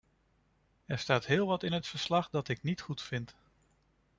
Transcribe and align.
Er 0.87 0.97
staat 0.99 1.25
heel 1.25 1.45
wat 1.45 1.63
in 1.63 1.71
het 1.71 1.87
verslag 1.87 2.29
dat 2.29 2.47
ik 2.47 2.63
niet 2.63 2.81
goed 2.81 3.01
vind. 3.01 3.35